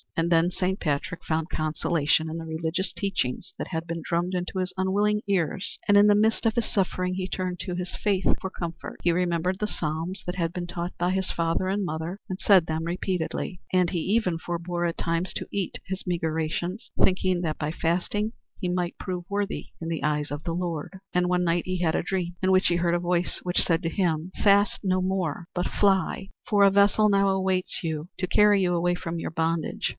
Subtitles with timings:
[0.17, 4.57] And then Saint Patrick found consolation in the religious teachings that had been drummed into
[4.57, 8.25] his unwilling ears, and in the midst of his suffering he turned to his faith
[8.41, 8.97] for comfort.
[9.03, 12.65] He remembered the psalms that had been taught by his father and mother and said
[12.65, 17.57] them repeatedly, and he even forbore at times to eat his meagre rations, thinking that
[17.59, 20.99] by fasting he might prove worthy in the eyes of the Lord.
[21.13, 23.81] And one night he had a dream in which he heard a voice, which said
[23.83, 28.61] to him: "Fast no more, but fly, for a vessel now awaits you to carry
[28.61, 29.89] you away from your bondage.